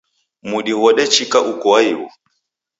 [0.49, 2.07] Mudi ghodechika uko aighu